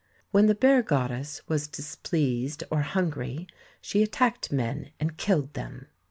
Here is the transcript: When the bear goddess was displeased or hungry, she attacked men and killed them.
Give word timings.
When 0.31 0.47
the 0.47 0.55
bear 0.55 0.81
goddess 0.81 1.47
was 1.47 1.67
displeased 1.67 2.63
or 2.71 2.81
hungry, 2.81 3.45
she 3.81 4.01
attacked 4.01 4.51
men 4.51 4.89
and 4.99 5.15
killed 5.15 5.53
them. 5.53 5.89